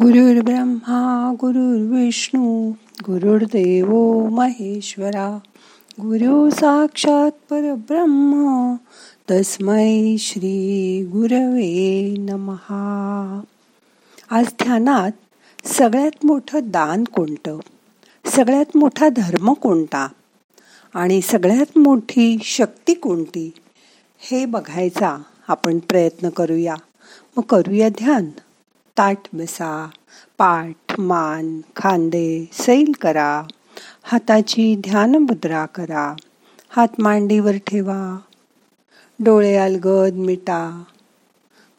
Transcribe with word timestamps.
गुरुर् 0.00 0.44
ब्रह्मा 0.44 1.34
गुरुर्विष्णू 1.40 2.70
गुरुर्देव 3.02 3.94
महेश्वरा। 4.28 5.38
गुरु 6.00 6.50
साक्षात 6.50 7.30
परब्रह्म 7.50 8.74
तस्मै 9.30 10.16
श्री 10.18 11.04
गुरवे 11.12 12.14
नमहा। 12.18 13.40
आज 14.30 14.44
ध्यानात 14.62 15.10
सगळ्यात 15.66 16.26
मोठं 16.26 16.60
दान 16.62 17.04
कोणतं? 17.04 17.58
सगळ्यात 18.24 18.76
मोठा 18.76 19.08
धर्म 19.08 19.52
कोणता? 19.52 20.08
आणि 20.94 21.20
सगळ्यात 21.20 21.78
मोठी 21.78 22.38
शक्ती 22.44 22.94
कोणती? 22.94 23.52
हे 24.18 24.44
बघायचा 24.44 25.22
आपण 25.48 25.78
प्रयत्न 25.78 26.28
करूया. 26.28 26.74
मग 27.36 27.42
करूया 27.42 27.88
ध्यान. 27.88 28.26
ताट 28.98 29.16
बसा 29.32 29.90
पाठ 30.38 31.00
मान 31.00 31.60
खांदे 31.76 32.48
सैल 32.52 32.92
करा. 33.00 33.42
हाताची 34.02 34.76
ध्यान 34.76 35.14
मुद्रा 35.14 35.66
करा. 35.66 36.14
हात 36.68 36.88
मांडीवर 36.98 37.52
ठेवा. 37.66 38.18
डोळे 39.20 39.56
अलगद 39.56 40.12
मिटा. 40.12 40.82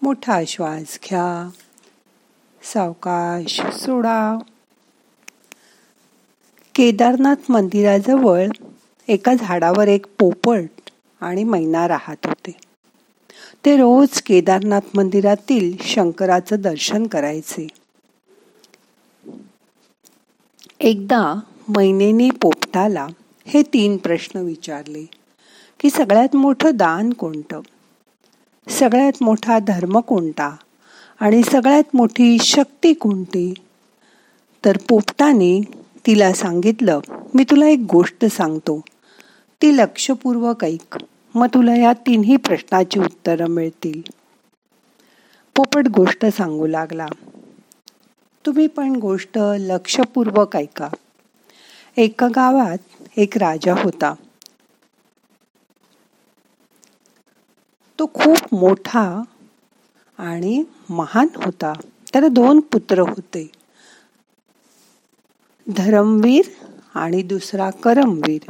मोठा 0.02 0.42
श्वास 0.48 1.00
घ्या. 1.10 1.50
सावकाश 2.64 3.62
सोडा. 3.62 4.38
केदारनाथ 6.76 7.36
मंदिराजवळ 7.50 8.48
एका 9.08 9.34
झाडावर 9.34 9.88
एक 9.88 10.06
पोपट 10.20 10.90
आणि 11.22 11.44
मैना 11.44 11.88
राहत 11.88 12.26
होते. 12.26 12.67
ते 13.66 13.78
रोज 13.78 14.22
केदारनाथ 14.22 14.82
मंदिरातील 14.96 15.78
शंकराचं 15.82 16.56
दर्शन 16.60 17.08
करायचे. 17.08 17.68
एकदा 20.80 21.40
मैनेनी 21.78 22.30
पोपटाला 22.30 23.08
हे 23.46 23.62
तीन 23.62 23.98
प्रश्न 23.98 24.40
विचारले 24.40 25.04
की 25.80 25.90
सगळ्यात 25.90 26.36
मोठं 26.36 26.72
दान 26.74 27.14
कोणतं? 27.14 27.62
सगळ्यात 28.70 29.24
मोठा 29.24 29.60
धर्म 29.60 30.00
कोणता? 30.00 30.56
आणि 31.20 31.44
सगळ्यात 31.44 31.84
मोठी 31.94 32.38
शक्ती 32.40 32.94
कोणती? 32.94 33.54
तर 34.66 34.78
पोपटाने 34.90 35.62
तिला 36.08 36.34
सांगितलं 36.34 37.00
मी 37.34 37.44
तुला 37.44 37.68
एक 37.68 37.86
गोष्ट 37.92 38.26
सांगतो 38.26 38.82
ती 39.62 39.78
लक्षपूर्वक 39.78 40.66
ऐक. 40.66 40.98
मग 41.38 41.48
तुला 41.48 41.76
या 41.76 41.94
तिन्ही 41.94 42.38
प्रश्नाची 42.38 43.00
उत्तरं 43.00 43.48
मिळतील. 43.48 44.02
पोपट 45.56 45.88
गोष्ट 45.88 46.26
सांगू 46.26 46.68
लागला. 46.68 47.06
तुम्ही 48.46 48.68
पण 48.68 48.96
गोष्ट 48.96 49.38
लक्षपूर्वक 49.60 50.56
ऐका. 50.56 50.90
एका 51.98 52.28
गावात 52.28 52.78
एक 53.18 53.38
राजा 53.38 53.74
होता. 53.84 54.14
तो 58.00 58.06
खूप 58.06 58.56
मोठा 58.56 59.22
आणि 60.18 60.64
महान 60.90 61.28
होता. 61.36 61.74
त्याला 62.14 62.28
दोन 62.28 62.60
पुत्र 62.60 63.00
होते. 63.00 63.52
धरमवीर 65.76 66.46
आणि 66.96 67.22
दुसरा 67.22 67.70
करमवीर. 67.70 68.42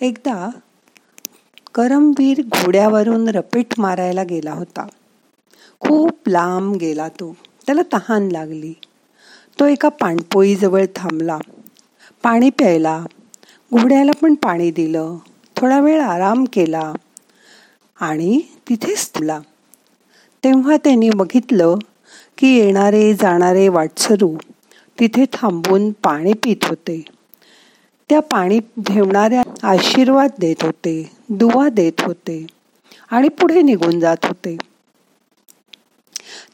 एकदा 0.00 0.50
करमवीर 1.76 2.42
घोड्यावरून 2.42 3.28
रपेट 3.28 3.66
मारायला 3.78 4.22
गेला 4.22 4.52
होता. 4.52 4.86
खूप 5.80 6.28
लांब 6.28 6.76
गेला 6.76 7.08
तो. 7.08 7.36
त्याला 7.66 7.82
तहान 7.82 8.28
लागली. 8.28 8.72
तो 9.60 9.64
एका 9.64 9.88
पाणपोईजवळ 9.88 10.84
थांबला. 10.96 11.38
पाणी 12.22 12.50
प्यायला. 12.50 13.04
घोड्याला 13.72 14.12
पण 14.20 14.34
पाणी 14.34 14.70
दिलं. 14.70 15.16
थोडा 15.56 15.80
वेळ 15.80 16.00
आराम 16.00 16.44
केला. 16.52 16.92
आणि 18.00 18.40
तिथेच 18.68 19.10
तुला 19.10 19.40
तेव्हा 20.44 20.76
त्यांनी 20.76 21.10
बघितलं 21.10 21.76
की 22.38 22.56
येणारे 22.56 23.14
जाणारे 23.14 23.68
वाटसरू 23.68 24.36
तिथे 25.00 25.24
थांबून 25.32 25.90
पाणी 25.92 26.32
पित 26.32 26.64
होते. 26.64 27.04
त्या 28.10 28.20
पाणी 28.20 28.58
ठेवणाऱ्या 28.86 29.42
आशीर्वाद 29.62 30.30
देत 30.38 30.62
होते 30.62 31.10
दुवा 31.28 31.68
देत 31.68 32.00
होते 32.00 32.46
आणि 33.10 33.28
पुढे 33.28 33.62
निघून 33.62 34.00
जात 34.00 34.26
होते. 34.26 34.56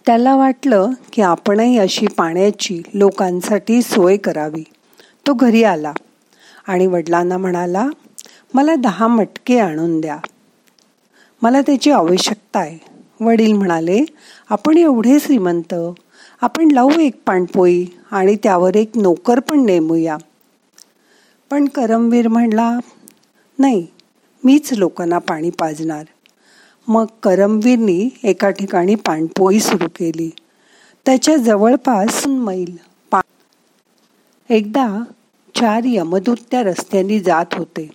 त्याला 0.07 0.35
वाटलं 0.37 0.91
की 1.13 1.23
आपणही 1.23 1.79
अशी 1.79 2.07
पाण्याची 2.07 2.83
लोकांसाठी 2.95 3.83
सोय 3.83 4.17
करावी. 4.17 4.63
तो 5.27 5.35
घरी 5.35 5.63
आला 5.65 5.93
आणि 6.67 6.87
वडिलांना 6.87 7.39
म्हणाला 7.39 7.87
मला 8.55 8.75
दहा 8.75 9.07
मटके 9.07 9.59
आणून 9.59 10.01
द्या. 10.01 10.17
मला 11.43 11.61
त्याची 11.61 11.91
आवश्यकता 11.91 12.59
आहे. 12.59 12.79
वडील 13.21 13.53
म्हणाले 13.53 14.05
आपण 14.51 14.79
एवढे 14.79 15.21
श्रीमंत 15.21 15.75
आपण 16.41 16.71
लावू 16.71 17.01
एक 17.01 17.21
पाणपोई 17.27 17.87
आणि 18.11 18.37
त्यावर 18.43 18.77
एक 18.77 18.97
नोकर 18.97 19.41
पण 19.41 19.65
नेमूया. 19.65 20.17
पण 21.53 21.69
करमवीर 21.69 22.29
म्हणला 22.29 22.79
नाही 23.59 23.87
मीच 24.45 24.73
लोकांना 24.73 25.19
पाणी 25.19 25.51
पाजणार. 25.51 26.05
मग 26.89 27.05
करमवीरनी 27.23 28.09
एका 28.25 28.51
ठिकाणी 28.51 28.95
पाणपोई 28.95 29.61
सुरू 29.61 29.89
केली. 29.89 30.31
त्याच्या 31.07 31.37
जवळपास 31.37 32.27
मैल 32.27 32.77
पा 33.11 33.21
एकदा 34.51 35.03
चार 35.55 35.83
यमदूत 35.85 36.37
त्या 36.51 36.63
रस्त्याने 36.63 37.21
जात 37.21 37.47
होते. 37.53 37.91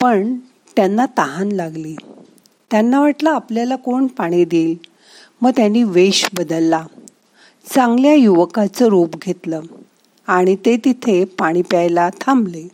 पण 0.00 0.36
त्यांना 0.76 1.06
तहान 1.18 1.52
लागली. 1.52 1.96
त्यांना 2.70 3.00
वाटलं 3.00 3.30
आपल्याला 3.30 3.76
कोण 3.76 4.06
पाणी 4.06 4.44
देईल? 4.44 4.76
मग 5.42 5.50
त्यांनी 5.56 5.82
वेश 5.82 6.28
बदलला. 6.34 6.86
चांगल्या 7.74 8.14
युवकाचं 8.14 8.86
रूप 8.86 9.16
घेतलं. 9.16 9.60
आणि 10.28 10.56
ते 10.56 10.76
तिथे 10.76 11.24
पाणी 11.24 11.62
प्यायला 11.62 12.08
थांबले. 12.20 12.68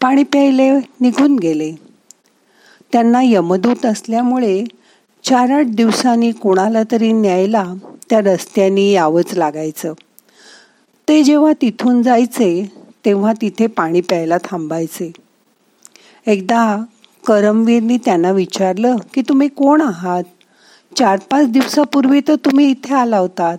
पाणी 0.00 0.22
प्यायले 0.22 0.70
निघून 1.00 1.36
गेले. 1.36 1.72
त्यांना 2.92 3.22
यमदूत 3.22 3.86
असल्यामुळे 3.86 4.64
चार 5.24 5.50
आठ 5.50 5.66
दिवसांनी 5.66 6.32
कोणाला 6.32 6.82
तरी 6.92 7.12
न्यायला 7.12 7.74
त्या 8.10 8.20
रस्त्याने 8.20 8.90
यावंच 8.90 9.34
लागायचं. 9.34 9.92
ते 11.08 11.22
जेव्हा 11.22 11.52
तिथून 11.52 12.02
जायचे 12.02 12.72
तेव्हा 13.04 13.32
तिथे 13.32 13.66
पाणी 13.66 14.00
प्यायला 14.00 14.36
थांबायचे. 14.44 15.12
एकदा 16.26 16.84
करमवीरनी 17.26 17.98
त्यांना 18.04 18.30
विचारलं 18.30 18.96
की 19.14 19.22
तुम्ही 19.22 19.48
कोण 19.48 19.80
आहात? 19.80 20.24
चार 20.98 21.18
पाच 21.30 21.48
दिवसापूर्वी 21.48 22.20
तर 22.28 22.34
तुम्ही 22.34 22.70
इथे 22.70 22.94
आला 22.94 23.18
होतात. 23.18 23.58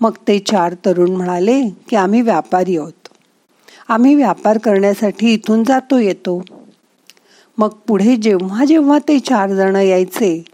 मग 0.00 0.10
ते 0.28 0.38
चार 0.38 0.74
तरुण 0.84 1.10
म्हणाले 1.10 1.68
की 1.88 1.96
आम्ही 1.96 2.20
व्यापारी 2.20 2.76
आहोत. 2.76 2.92
आम्ही 3.88 4.14
व्यापार 4.14 4.58
करण्यासाठी 4.58 5.32
इथून 5.32 5.64
जातो 5.64 5.98
येतो. 5.98 6.42
मग 7.58 7.68
पुढे 7.68 8.16
जेव्हा 8.16 8.64
जेव्हा 8.64 8.98
ते 8.98 9.18
चार 9.18 9.50
जण 9.50 9.76
यायचे 9.76 10.44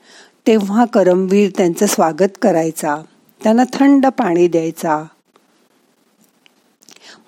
तेव्हा 0.46 0.84
करमवीर 0.84 1.50
त्यांचं 1.56 1.86
स्वागत 1.86 2.38
करायचा. 2.42 2.96
त्यांना 3.42 3.64
थंड 3.72 4.06
पाणी 4.06 4.48
द्यायचा. 4.48 5.04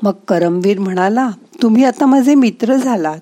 मग 0.03 0.13
करमवीर 0.29 0.79
म्हणाला 0.79 1.31
तुम्ही 1.63 1.85
आता 1.85 2.07
माझे 2.07 2.35
मित्र 2.35 2.77
झालात. 2.77 3.21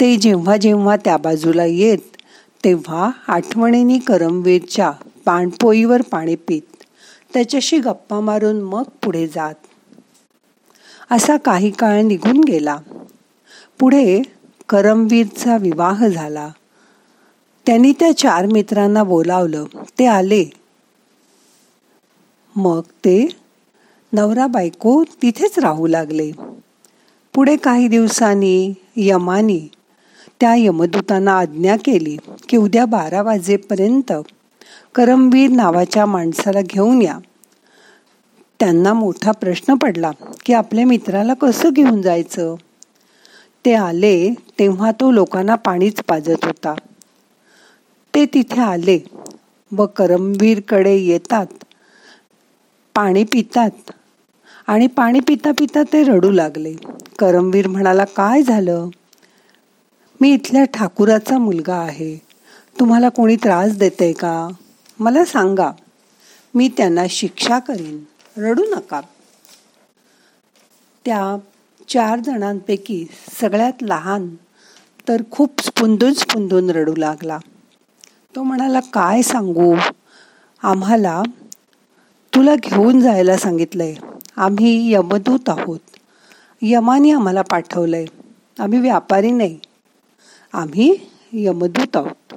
ते 0.00 0.16
जेव्हा 0.16 0.56
जेव्हा 0.56 0.96
त्या 0.96 1.16
बाजूला 1.16 1.64
येत 1.64 2.16
तेव्हा 2.64 3.10
आठवणीने 3.28 3.98
करमवीरच्या 3.98 4.90
पाणपोईवर 5.24 6.02
पाणी 6.02 6.34
पित. 6.34 6.75
त्याच्याशी 7.34 7.78
गप्पा 7.78 8.20
मारून 8.20 8.62
मग 8.62 8.82
पुढे 8.82 9.26
जात. 9.26 9.54
असा 11.10 11.36
काही 11.36 11.70
काळ 11.70 12.02
निघून 12.02 12.40
गेला. 12.40 12.76
पुढे 13.78 14.22
करमवीरचा 14.68 15.56
विवाह 15.56 16.06
झाला. 16.08 16.50
त्यांनी 17.66 17.92
त्या 17.92 18.16
चार 18.16 18.46
मित्रांना 18.46 19.04
बोलावलं. 19.04 19.64
ते 19.98 20.06
आले. 20.06 20.44
मग 22.56 22.80
ते 22.80 23.28
नवरा 24.12 24.46
बायको 24.46 25.04
तिथेच 25.22 25.58
राहू 25.58 25.86
लागले. 25.86 26.32
पुढे 27.34 27.56
काही 27.56 27.88
दिवसांनी 27.88 28.74
यमानी 28.96 29.68
त्या 30.40 30.54
यमदूतांना 30.54 31.38
आज्ञा 31.38 31.76
केली 31.76 32.16
की 32.48 32.56
उद्या 32.56 32.86
बारा 32.86 33.22
वाजेपर्यंत 33.22 34.12
करमवीर 34.96 35.50
नावाच्या 35.50 36.06
माणसाला 36.06 36.60
घेऊन 36.60 37.02
या. 37.02 37.18
त्यांना 38.60 38.92
मोठा 38.92 39.32
प्रश्न 39.32 39.74
पडला 39.74 40.10
की 40.46 40.52
आपल्या 40.52 40.86
मित्राला 40.86 41.34
कसं 41.34 41.70
घेऊन 41.70 42.02
जायचं? 42.02 42.54
ते 43.64 43.74
आले 43.74 44.34
तेव्हा 44.58 44.90
तो 44.90 45.10
लोकांना 45.10 45.54
पाणीच 45.54 46.00
पाजत 46.08 46.44
होता. 46.44 46.74
ते 48.14 48.26
तिथे 48.26 48.60
आले 48.60 48.98
व 49.72 49.86
करमवीरकडे 49.86 50.96
येतात. 50.96 51.46
पाणी 52.94 53.24
पितात 53.24 53.90
आणि 54.66 54.86
पाणी 54.86 55.20
पिता 55.20 55.50
पिता 55.58 55.82
ते 55.82 56.02
रडू 56.02 56.30
लागले. 56.30 56.74
करमवीर 57.18 57.68
म्हणाला 57.68 58.04
काय 58.04 58.42
झालं? 58.42 58.88
मी 60.20 60.32
इथल्या 60.32 60.64
ठाकुराचा 60.64 61.38
मुलगा 61.38 61.76
आहे. 61.76 62.22
तुम्हाला 62.80 63.08
कोणी 63.08 63.36
त्रास 63.36 63.76
देते 63.76 64.12
का? 64.12 64.48
मला 64.98 65.24
सांगा 65.24 65.70
मी 66.54 66.68
त्यांना 66.68 67.02
शिक्षा 67.10 67.58
करीन. 67.58 68.04
रडू 68.36 68.62
नका. 68.64 69.00
त्या 71.04 71.36
चार 71.88 72.18
जणांपैकी 72.18 73.06
सगळ्यात 73.40 73.72
लहान 73.82 74.36
तर 75.08 75.22
खूप 75.30 75.60
स्पुंदून 75.60 76.14
स्पुंदून 76.14 76.70
रडू 76.70 76.96
लागला. 76.96 77.38
तो 78.36 78.42
म्हणाला 78.42 78.80
काय 78.80 79.22
सांगू? 79.22 79.76
आम्हाला 80.62 81.22
तुला 82.34 82.54
घेऊन 82.54 83.00
जायला 83.00 83.36
सांगितलंय. 83.36 83.94
आम्ही 84.36 84.92
यमदूत 84.92 85.48
आहोत. 85.48 85.80
यमाने 86.62 87.10
आम्हाला 87.10 87.42
पाठवलंय. 87.42 88.04
आम्ही 88.58 88.80
व्यापारी 88.80 89.30
नाही. 89.30 89.58
आम्ही 90.52 90.96
यमदूत 91.32 91.96
आहोत. 91.96 92.34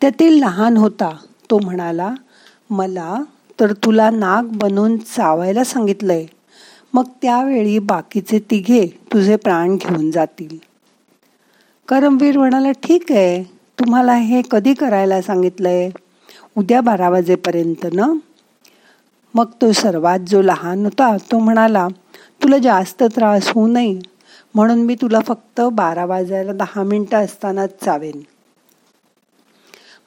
त्यातील 0.00 0.38
लहान 0.38 0.76
होता. 0.76 1.16
तो 1.50 1.58
म्हणाला 1.58 2.14
मला 2.70 3.22
तर 3.60 3.72
तुला 3.72 4.10
नाग 4.10 4.42
बनवून 4.44 4.96
चावायला 4.96 5.64
सांगितलंय. 5.64 6.26
मग 6.94 7.04
त्यावेळी 7.22 7.78
बाकीचे 7.78 8.38
तिघे 8.38 8.86
तुझे 8.86 9.36
प्राण 9.36 9.76
घेऊन 9.76 10.10
जातील. 10.10 10.58
करमवीर 11.88 12.38
म्हणाला 12.38 12.70
ठीक 12.70 13.12
आहे. 13.12 13.42
तुम्हाला 13.78 14.14
हे 14.14 14.42
कधी 14.50 14.74
करायला 14.74 15.22
सांगितलंय? 15.22 15.90
उद्या 16.56 16.80
बारा 16.80 17.08
वाजेपर्यंत 17.08 17.86
ना? 17.92 18.06
मग 19.34 19.46
तो 19.62 19.72
सर्वात 19.72 20.18
जो 20.18 20.42
लहान 20.42 20.84
होता 20.84 21.16
तो 21.16 21.38
म्हणाला 21.38 21.88
तुला 22.42 22.58
जास्त 22.58 23.02
त्रास 23.02 23.48
होऊ 23.48 23.66
नये. 23.66 23.98
म्हणून 24.54 24.78
मी 24.78 24.94
तुला 24.94 25.20
फक्त 25.20 25.60
बारा 25.60 26.04
वाजायला 26.04 26.52
दहा 26.52 26.82
मिनटं 26.82 27.16
असतानाच 27.16 27.70
चावेन. 27.84 28.20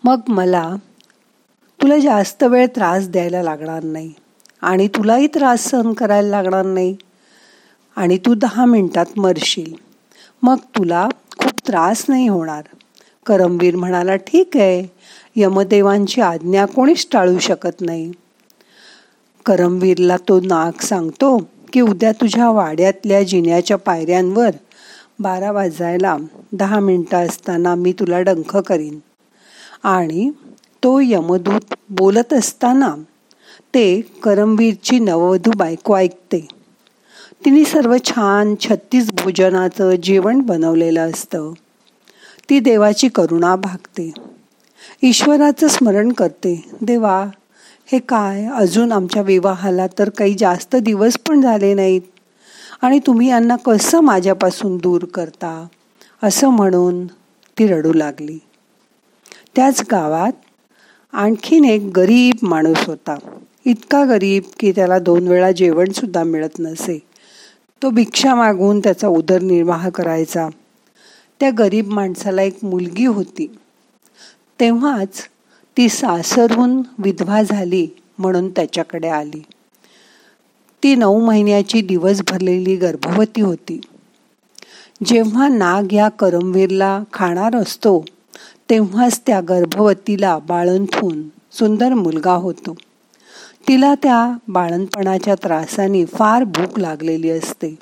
मग 0.03 0.19
मला 0.27 0.75
तुला 1.79 1.97
जास्त 1.97 2.43
वेळ 2.43 2.65
त्रास 2.75 3.07
द्यायला 3.09 3.41
लागणार 3.43 3.83
नाही 3.83 4.11
आणि 4.61 4.87
तुलाही 4.87 5.27
त्रास 5.27 5.69
सहन 5.69 5.93
करायला 5.93 6.29
लागणार 6.29 6.65
नाही. 6.65 6.95
आणि 7.97 8.17
तू 8.17 8.33
दहा 8.33 8.65
मिनिटात 8.65 9.17
मरशील. 9.17 9.73
मग 10.43 10.57
तुला 10.77 11.07
खूप 11.39 11.67
त्रास 11.67 12.05
नाही 12.09 12.27
होणार. 12.27 12.63
करमवीर 13.25 13.75
म्हणाला 13.75 14.15
ठीक 14.15 14.57
आहे. 14.57 14.83
यमदेवांची 15.35 16.21
आज्ञा 16.21 16.65
कोणीच 16.65 17.07
टाळू 17.11 17.39
शकत 17.39 17.81
नाही. 17.81 18.11
करमवीरला 19.45 20.17
तो 20.17 20.39
नाग 20.39 20.81
सांगतो 20.81 21.37
की 21.73 21.81
उद्या 21.81 22.11
तुझ्या 22.11 22.49
वाड्यातल्या 22.51 23.21
जिन्याच्या 23.23 23.77
पायऱ्यांवर 23.77 24.49
बारा 25.19 25.51
वाजायला 25.51 26.15
दहा 26.53 26.79
मिनटं 26.79 27.25
असताना 27.27 27.75
मी 27.75 27.91
तुला 27.91 28.21
डंख 28.21 28.55
करीन. 28.57 28.99
आणि 29.83 30.29
तो 30.83 30.99
यमदूत 30.99 31.75
बोलत 31.89 32.33
असताना 32.33 32.95
ते 33.73 34.01
करमवीरची 34.01 34.99
नववधू 34.99 35.51
बायको 35.57 35.97
ऐकते. 35.97 36.47
तिने 37.45 37.63
सर्व 37.63 37.95
छान 38.05 38.55
छत्तीस 38.59 39.09
भोजनाचं 39.11 39.91
जेवण 40.03 40.39
बनवलेलं 40.39 41.09
असतं. 41.09 41.51
ती 42.49 42.59
देवाची 42.59 43.07
करुणा 43.07 43.55
भागते. 43.55 44.13
ईश्वराचं 45.03 45.67
स्मरण 45.67 46.11
करते. 46.11 46.71
देवा 46.81 47.25
हे 47.85 47.99
काय? 47.99 48.45
अजून 48.45 48.91
आमच्या 48.91 49.21
विवाहाला 49.21 49.87
तर 49.99 50.09
काही 50.09 50.35
जास्त 50.37 50.75
दिवस 50.75 51.17
पण 51.17 51.41
झाले 51.41 51.73
नाहीत. 51.73 52.01
आणि 52.81 52.99
तुम्ही 52.99 53.29
यांना 53.29 53.55
कसं 53.55 53.99
माझ्यापासून 53.99 54.77
दूर 54.77 55.05
करता? 55.05 55.67
असं 56.23 56.49
म्हणून 56.49 57.07
ती 57.57 57.67
रडू 57.67 57.93
लागली. 57.93 58.39
त्याच 59.55 59.81
गावात 59.91 60.31
आणखीन 61.13 61.65
एक 61.65 61.91
गरीब 61.95 62.35
माणूस 62.41 62.85
होता. 62.85 63.15
इतका 63.65 64.05
गरीब 64.05 64.43
की 64.59 64.71
त्याला 64.71 64.99
दोन 64.99 65.27
वेळा 65.27 65.51
जेवण 65.51 65.91
सुद्धा 65.91 66.23
मिळत 66.23 66.59
नसे. 66.59 66.99
तो 67.83 67.89
भिक्षा 67.89 68.35
मागून 68.35 68.79
त्याचा 68.79 69.07
उदरनिर्वाह 69.07 69.89
करायचा. 69.89 70.49
त्या 71.39 71.49
गरीब 71.57 71.87
माणसाला 71.87 72.41
एक 72.41 72.57
मुलगी 72.63 73.05
होती. 73.05 73.55
तेव्हाच 74.59 75.21
ती 75.77 75.89
सासरहून 75.89 76.81
विधवा 76.97 77.43
झाली 77.43 77.87
म्हणून 78.17 78.49
त्याच्याकडे 78.49 79.07
आली. 79.07 79.43
ती 80.83 80.95
नऊ 80.95 81.25
महिन्याची 81.25 81.81
दिवस 81.81 82.21
भरलेली 82.21 82.75
गर्भवती 82.75 83.41
होती. 83.41 83.81
जेव्हा 85.05 85.47
नाग 85.47 85.93
या 85.93 86.09
करमवीरला 86.09 87.03
खाणार 87.13 87.55
असतो 87.55 88.05
तेव्हाच 88.69 89.21
त्या 89.27 89.41
गर्भवतीला 89.41 90.39
बाळंथून 90.39 91.23
सुंदर 91.51 91.93
मुलगा 91.93 92.33
होतो. 92.33 92.75
तिला 93.67 93.95
त्या 93.95 94.37
बाळणपणाच्या 94.47 95.35
त्रासाने 95.35 96.05
फार 96.05 96.43
भूक 96.43 96.79
लागलेली 96.79 97.29
असते. 97.29 97.79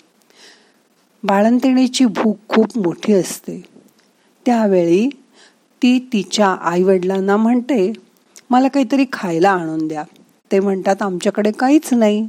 बाळंतिणीची 1.24 2.06
भूक 2.06 2.38
खूप 2.48 2.78
मोठी 2.78 3.14
असते. 3.14 3.64
त्यावेळी 4.46 5.10
ती 5.82 6.10
तिच्या 6.14 6.48
आईवडिलांना 6.48 7.38
म्हणते 7.38 7.94
मला 8.50 8.68
काहीतरी 8.68 9.06
खायला 9.14 9.50
आणून 9.50 9.88
द्या. 9.88 10.04
ते 10.52 10.60
म्हणतात 10.60 11.02
आमच्याकडे 11.02 11.52
काहीच 11.52 11.94
नाही. 11.94 12.28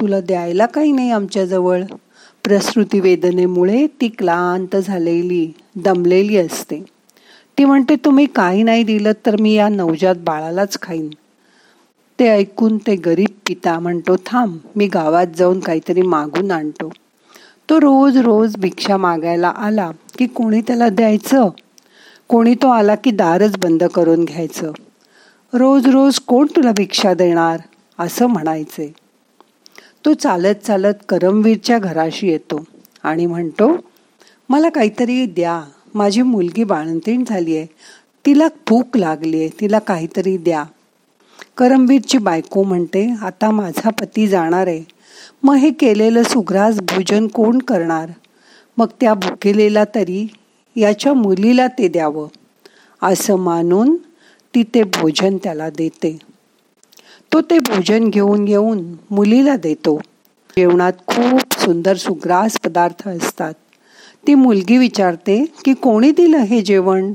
तुला 0.00 0.20
द्यायला 0.20 0.66
काही 0.66 0.92
नाही 0.92 1.10
आमच्याजवळ. 1.10 1.82
प्रसृती 2.44 3.00
वेदनेमुळे 3.00 3.86
ती 3.86 4.08
क्लांत 4.08 4.76
झालेली 4.76 5.52
दमलेली 5.76 6.36
असते. 6.36 6.97
ती 7.58 7.64
म्हणते 7.64 7.96
तुम्ही 7.96 8.26
काही 8.26 8.62
नाही 8.62 8.82
दिलं 8.82 9.12
तर 9.26 9.36
मी 9.40 9.52
या 9.52 9.68
नवजात 9.68 10.14
बाळालाच 10.18 10.78
खाईन. 10.82 11.08
ते 12.20 12.28
ऐकून 12.28 12.78
ते 12.78 12.96
गरीब 12.96 13.30
पिता 13.48 13.78
म्हणतो 13.78 14.16
थांब 14.26 14.58
मी 14.76 14.86
गावात 14.86 15.26
जाऊन 15.36 15.60
काहीतरी 15.60 16.02
मागून 16.02 16.50
आणतो. 16.50 16.90
तो 17.70 17.80
रोज 17.80 18.16
रोज 18.16 18.56
भिक्षा 18.56 18.96
मागायला 18.96 19.48
आला 19.48 19.90
की 20.18 20.26
कोणी 20.26 20.60
त्याला 20.60 20.88
द्यायचं? 20.88 21.48
कोणी 22.28 22.54
तो 22.54 22.68
आला 22.68 22.94
की 22.94 23.10
दारच 23.10 23.58
बंद 23.58 23.84
करून 23.84 24.24
घ्यायचं? 24.24 24.72
रोज 25.52 25.86
रोज 25.86 26.18
कोण 26.18 26.46
तुला 26.56 26.72
भिक्षा 26.72 27.14
देणार? 27.14 27.60
असं 27.98 28.26
म्हणायचे. 28.26 28.92
तो 30.04 30.14
चालत 30.14 30.54
चालत 30.54 30.94
करमवीरच्या 31.08 31.78
घराशी 31.78 32.28
येतो 32.28 32.64
आणि 33.02 33.26
म्हणतो 33.26 33.76
मला 34.48 34.68
काहीतरी 34.68 35.26
द्या 35.26 35.62
माझी 35.94 36.22
मुलगी 36.22 36.64
बाळंतीण 36.64 37.24
झाली 37.28 37.56
आहे 37.56 37.66
तिला 38.26 38.48
भूक 38.68 38.96
लागली 38.96 39.38
आहे 39.38 39.48
तिला 39.60 39.78
काहीतरी 39.78 40.36
द्या. 40.36 40.64
करमवीरची 41.56 42.18
बायको 42.18 42.62
म्हणते 42.62 43.14
आता 43.22 43.50
माझा 43.50 43.90
पती 43.90 44.26
जाणार 44.26 44.66
आहे. 44.66 44.84
मग 45.42 45.54
हे 45.54 45.70
केलेलं 45.70 46.22
सुग्रास 46.22 46.80
भोजन 46.80 47.26
कोण 47.26 47.58
करणार? 47.58 48.10
मग 48.76 48.86
त्या 49.00 49.14
भुकेलेला 49.14 49.84
तरी 49.84 50.26
याच्या 50.76 51.14
मुलीला 51.14 51.66
ते 51.66 51.88
द्यावं. 51.88 52.28
असं 53.02 53.36
मानून 53.36 53.96
ती 54.54 54.62
ते 54.62 54.82
भोजन 54.82 55.36
त्याला 55.36 55.70
देते. 55.70 56.18
तो 57.32 57.40
ते 57.40 57.58
भोजन 57.58 58.08
घेऊन 58.08 58.48
येऊन 58.48 58.94
मुलीला 59.10 59.56
देतो. 59.56 60.00
जेवणात 60.56 60.92
खूप 61.06 61.60
सुंदर 61.60 61.96
सुग्रास 61.96 62.58
पदार्थ 62.64 63.08
असतात. 63.08 63.54
ती 64.26 64.34
मुलगी 64.34 64.78
विचारते 64.78 65.44
की 65.64 65.74
कोणी 65.74 66.10
दिलं 66.10 66.38
हे 66.38 66.60
जेवण? 66.60 67.12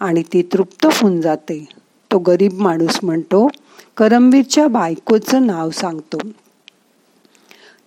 आणि 0.00 0.22
ती 0.22 0.42
तृप्त 0.42 0.86
होऊन 0.86 1.20
जाते. 1.20 1.68
तो 2.12 2.18
गरीब 2.18 2.60
माणूस 2.60 2.98
म्हणतो 3.02 3.48
करमवीरच्या 3.96 4.68
बायकोचं 4.68 5.46
नाव 5.46 5.70
सांगतो. 5.70 6.18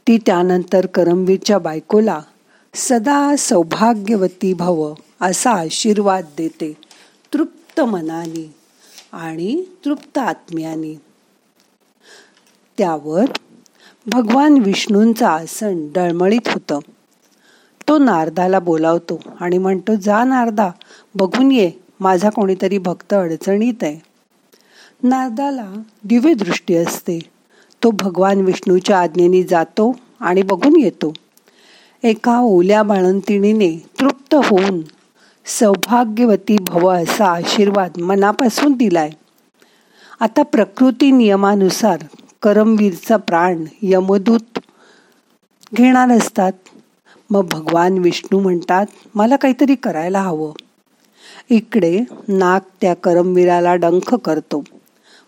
ती 0.08 0.18
त्यानंतर 0.18 0.86
करमवीरच्या 0.86 1.58
बायकोला 1.60 2.22
सदा 2.74 3.36
सौभाग्यवती 3.38 4.54
भव 4.54 4.94
असा 5.22 5.52
आशीर्वाद 5.52 6.26
देते 6.38 6.78
तृप्त 7.34 7.82
मनाने 7.82 8.56
आणि 9.12 9.64
तृप्त 9.86 10.18
आत्म्याने. 10.18 11.02
त्यावर 12.78 13.26
भगवान 14.08 14.58
विष्णूंचं 14.58 15.26
आसन 15.26 15.88
डळमळीत 15.96 16.48
होतं. 16.48 16.80
तो 17.92 17.98
नारदाला 17.98 18.60
बोलावतो 18.60 19.22
आणि 19.40 19.58
म्हणतो 19.58 19.96
जा 19.96 20.24
नारदा 20.24 20.70
बघून 21.16 21.52
ये 21.52 21.72
माझा 22.00 22.30
कोणीतरी 22.30 22.78
भक्त 22.78 23.14
अडचणीत 23.14 23.74
आहे. 23.82 24.00
नारदाला 25.04 25.74
दिव्य 26.04 26.34
दृष्टी 26.34 26.76
असते. 26.76 27.20
तो 27.84 27.92
भगवान 27.92 28.42
विष्णूच्या 28.42 29.00
आज्ञेने 29.00 29.44
जातो 29.44 29.96
आणि 30.20 30.42
बघून 30.42 30.80
येतो. 30.80 31.14
एका 32.04 32.40
ओल्या 32.40 32.84
बाळंतिणीने 32.84 33.88
तृप्त 34.00 34.36
होऊन 34.36 34.82
सौभाग्यवती 35.46 36.58
भव 36.60 36.88
असा 36.90 37.26
आशीर्वाद 37.26 38.02
मनापासून 38.02 38.74
दिलाय. 38.74 39.10
आता 40.20 40.44
प्रकृती 40.44 41.12
नियमानुसार 41.12 41.98
करमवीरचा 42.42 43.18
प्राण 43.18 43.64
यमदूत 43.82 44.60
घेणार 45.74 46.10
असतात. 46.10 46.52
मग 47.32 47.48
भगवान 47.52 47.98
विष्णू 47.98 48.40
म्हणतात 48.40 48.86
मला 49.16 49.36
काहीतरी 49.36 49.76
करायला 49.76 50.22
हवं. 50.22 50.52
इकडे 51.50 52.00
नाक 52.28 52.64
त्या 52.82 52.94
करमवीराला 52.94 53.76
डंख 53.76 54.16
करतो. 54.16 54.64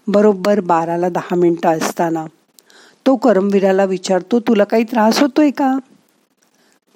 बरोबर 0.07 0.60
बाराला 0.60 1.10
दहा 1.10 1.36
मिनटं 1.36 1.69
असताना. 1.69 2.25
तो 3.07 3.15
करमवीराला 3.15 3.83
विचारतो 3.83 4.39
तुला 4.39 4.63
काही 4.63 4.83
त्रास 4.83 5.19
होतोय 5.19 5.51
का? 5.51 5.77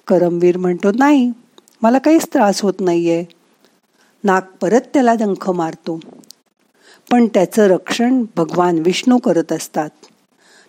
करमवीर 0.06 0.56
म्हणतो 0.56 0.88
नाही 0.92 1.32
मला 1.82 1.98
काहीच 1.98 2.26
त्रास 2.26 2.62
होत 2.62 2.72
नाहीये. 2.80 3.24
नाक 4.24 4.50
परत 4.60 4.80
त्याला 4.94 5.14
डंख 5.14 5.50
मारतो. 5.50 6.00
पण 7.10 7.26
त्याचं 7.26 7.66
रक्षण 7.66 8.24
भगवान 8.36 8.78
विष्णू 8.78 9.18
करत 9.18 9.52
असतात. 9.52 9.90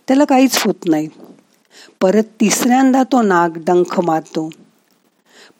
त्याला 0.07 0.25
काहीच 0.25 0.63
होत 0.65 0.73
नाही. 0.85 1.07
परत 2.01 2.29
तिसऱ्यांदा 2.41 3.03
तो 3.03 3.21
नाग 3.21 3.57
डंख 3.65 3.99
मारतो. 3.99 4.49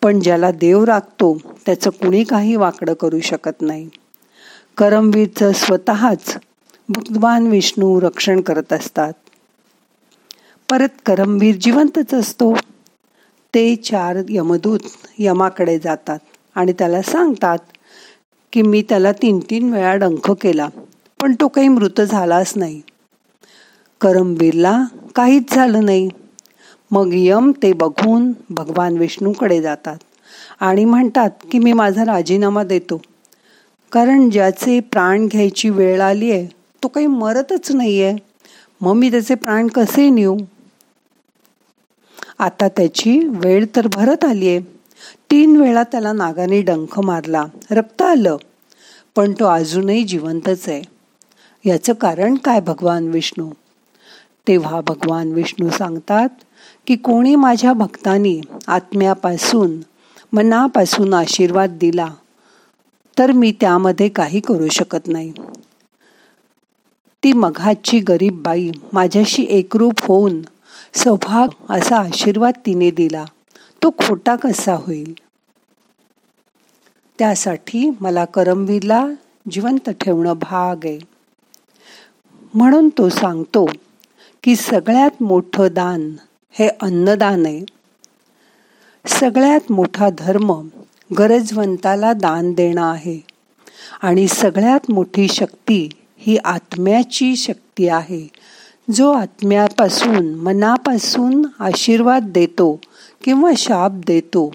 पण 0.01 0.19
ज्याला 0.19 0.51
देव 0.51 0.83
राखतो 0.83 1.33
त्याचं 1.65 1.89
कुणी 1.91 2.23
काही 2.23 2.55
वाकडं 2.55 2.93
करू 2.93 3.19
शकत 3.23 3.61
नाही. 3.61 3.87
करमवीरचं 4.77 5.51
स्वतःच 5.55 6.35
भगवान 6.89 7.47
विष्णू 7.47 7.99
रक्षण 8.01 8.41
करत 8.41 8.73
असतात. 8.73 9.13
परत 10.69 11.01
करमवीर 11.05 11.55
जिवंतच 11.57 12.13
असतो. 12.13 12.53
ते 13.53 13.63
चार 13.83 14.17
यमदूत 14.29 14.79
यमाकडे 15.19 15.77
जातात 15.79 16.19
आणि 16.55 16.73
त्याला 16.73 17.01
सांगतात 17.01 17.59
की 18.53 18.61
मी 18.61 18.81
त्याला 18.81 19.11
तीन 19.11 19.39
तीन 19.49 19.71
वेळा 19.73 19.93
डंख 19.95 20.31
केला 20.41 20.67
पण 21.19 21.33
तो 21.41 21.47
काही 21.47 21.67
मृत 21.67 22.01
झालाच 22.01 22.53
नाही. 22.55 22.81
करमवीरला 24.01 24.73
काहीच 25.19 25.53
झालं 25.53 25.85
नाही. 25.85 26.09
मग 26.91 27.09
यम 27.13 27.51
ते 27.63 27.73
बघून 27.73 28.33
भगवान 28.49 28.97
विष्णूकडे 28.97 29.61
जातात 29.61 29.97
आणि 30.59 30.85
म्हणतात 30.85 31.29
की 31.51 31.59
मी 31.59 31.73
माझा 31.73 32.05
राजीनामा 32.05 32.63
देतो. 32.63 33.01
कारण 33.91 34.29
ज्याचे 34.29 34.79
प्राण 34.79 35.27
घ्यायची 35.27 35.69
वेळ 35.69 36.01
आली 36.01 36.31
आहे 36.31 36.47
तो 36.83 36.87
काही 36.87 37.07
मरतच 37.07 37.71
नाही 37.71 38.01
आहे 38.03 38.17
मग 38.81 38.93
मी 38.93 39.11
त्याचे 39.11 39.35
प्राण 39.35 39.67
कसे 39.67 40.09
नेऊ? 40.09 40.37
आता 42.39 42.67
त्याची 42.67 43.19
वेळ 43.25 43.65
तर 43.75 43.87
भरत 43.93 44.25
आली 44.25 44.47
आहे. 44.47 44.59
तीन 45.31 45.55
वेळा 45.57 45.83
त्याला 45.83 46.13
नागाने 46.13 46.61
डंख 46.61 46.99
मारला. 46.99 47.45
रक्त 47.71 48.01
आलं. 48.01 48.37
पण 49.15 49.31
तो 49.31 49.45
अजूनही 49.45 50.03
जिवंतच 50.03 50.69
आहे. 50.69 50.81
याचं 51.65 51.93
कारण 51.93 52.35
काय 52.35 52.59
भगवान 52.59 53.07
विष्णू? 53.07 53.49
तेव्हा 54.49 54.81
भगवान 54.81 55.31
विष्णू 55.31 55.69
सांगतात 55.69 56.29
की 56.87 56.95
कोणी 56.95 57.35
माझ्या 57.35 57.73
भक्तांनी 57.73 58.41
आत्म्यापासून 58.67 59.79
मनापासून 60.33 61.13
आशीर्वाद 61.13 61.77
दिला 61.81 62.07
तर 63.19 63.31
मी 63.31 63.51
त्यामध्ये 63.51 64.09
काही 64.09 64.39
करू 64.39 64.67
शकत 64.67 65.07
नाही. 65.07 65.33
ती 67.23 67.33
मघाची 67.33 67.99
गरीब 67.99 68.41
बाई 68.41 68.71
माझ्याशी 68.93 69.47
एकरूप 69.49 69.93
होऊन 70.01 70.41
सौभाग 70.93 71.47
असा 71.69 71.97
आशीर्वाद 71.97 72.53
तिने 72.65 72.91
दिला. 72.91 73.25
तो 73.83 73.89
खोटा 73.89 74.35
कसा 74.35 74.73
होईल? 74.73 75.13
त्यासाठी 77.19 77.89
मला 78.01 78.25
करमवीरला 78.25 79.07
जिवंत 79.51 79.89
ठेवणं 79.89 80.33
भाग 80.33 80.75
आहे. 80.83 80.99
म्हणून 82.53 82.89
तो 82.89 83.09
सांगतो 83.09 83.69
की 84.43 84.55
सगळ्यात 84.55 85.23
मोठं 85.23 85.67
दान 85.71 86.15
हे 86.51 86.67
अन्नदान 86.67 87.45
आहे. 87.45 87.65
सगळ्यात 89.07 89.71
मोठा 89.71 90.09
धर्म 90.17 90.67
गरजवंताला 91.19 92.13
दान 92.13 92.53
देणं 92.53 92.81
आहे. 92.81 93.19
आणि 94.01 94.27
सगळ्यात 94.27 94.91
मोठी 94.91 95.27
शक्ती 95.27 95.89
ही 96.17 96.37
आत्म्याची 96.37 97.35
शक्ती 97.35 97.87
आहे. 97.87 98.27
जो 98.93 99.11
आत्म्यापासून 99.11 100.33
मनापासून 100.35 101.45
आशीर्वाद 101.59 102.23
देतो 102.23 102.79
किंवा 103.23 103.51
शाप 103.57 103.91
देतो 103.91 104.51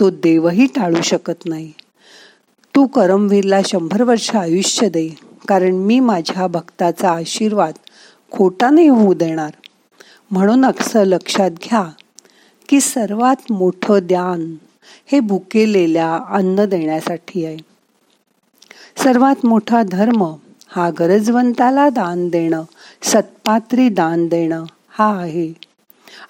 तो 0.00 0.10
देवही 0.10 0.66
टाळू 0.66 1.02
शकत 1.02 1.46
नाही. 1.46 1.72
तू 2.74 2.86
करमवीरला 2.86 3.60
शंभर 3.64 4.02
वर्ष 4.02 4.30
आयुष्य 4.36 4.88
दे 4.88 5.08
कारण 5.48 5.72
मी 5.72 6.00
माझ्या 6.00 6.46
भक्ताचा 6.46 7.10
आशीर्वाद 7.10 7.74
खोटा 8.30 8.70
नाही 8.70 8.88
होऊ 8.88 9.14
देणार. 9.14 9.50
म्हणून 10.30 10.64
असं 10.64 11.04
लक्षात 11.04 11.50
घ्या 11.50 11.84
की 12.68 12.80
सर्वात 12.80 13.52
मोठं 13.52 13.98
ध्यान 14.02 14.56
हे 15.06 15.20
भुकेलेल्या 15.20 16.18
अन्न 16.28 16.64
देण्यासाठी 16.64 17.44
आहे. 17.44 17.56
सर्वात 18.96 19.46
मोठा 19.46 19.82
धर्म 19.82 20.34
हा 20.68 20.90
गरजवंताला 20.98 21.88
दान 21.88 22.28
देणं 22.28 22.62
सत्पात्री 23.02 23.88
दान 23.88 24.26
देणं 24.26 24.64
हा 24.88 25.18
आहे. 25.18 25.52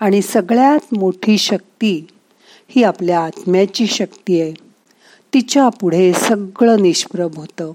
आणि 0.00 0.22
सगळ्यात 0.22 0.94
मोठी 0.94 1.38
शक्ती 1.38 2.06
ही 2.68 2.82
आपल्या 2.82 3.20
आत्म्याची 3.20 3.86
शक्ती 3.86 4.40
आहे. 4.40 4.52
तिच्या 5.34 5.68
पुढे 5.68 6.12
सगळं 6.12 6.82
निष्प्रभ 6.82 7.36
होतं. 7.36 7.72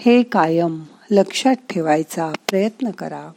हे 0.00 0.22
कायम 0.22 0.82
लक्षात 1.12 1.54
ठेवायचा 1.70 2.32
प्रयत्न 2.48 2.90
करा. 2.90 3.30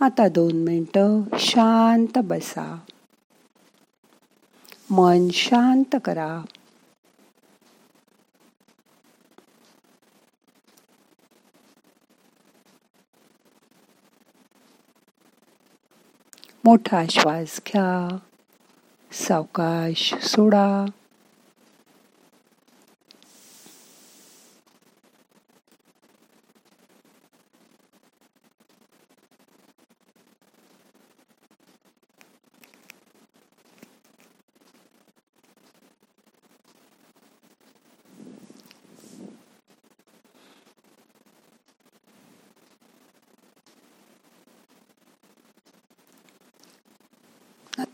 आता 0.00 0.28
दोन 0.28 0.52
मिनटं 0.52 1.22
शांत 1.38 2.18
बसा. 2.18 2.78
मन 4.90 5.28
शांत 5.32 5.96
करा. 6.04 6.42
मोठा 16.64 17.04
श्वास 17.10 17.60
घ्या. 17.66 18.16
सावकाश 19.12 20.14
सोडा 20.14 20.84
आता 47.78 47.93